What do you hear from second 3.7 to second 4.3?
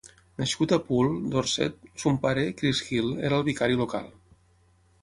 local.